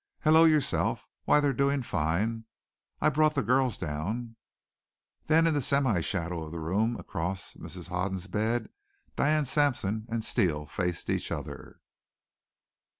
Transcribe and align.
"Hello 0.21 0.45
yourself! 0.45 1.07
Why, 1.25 1.39
they're 1.39 1.53
doing 1.53 1.83
fine! 1.83 2.45
I 3.01 3.11
brought 3.11 3.35
the 3.35 3.43
girls 3.43 3.77
down" 3.77 4.35
Then 5.27 5.45
in 5.45 5.53
the 5.53 5.59
semishadow 5.61 6.41
of 6.43 6.51
the 6.51 6.59
room, 6.59 6.95
across 6.95 7.53
Mrs. 7.53 7.89
Hoden's 7.89 8.25
bed, 8.25 8.69
Diane 9.15 9.45
Sampson 9.45 10.07
and 10.09 10.23
Steele 10.25 10.65
faced 10.65 11.07
each 11.11 11.31
other. 11.31 11.81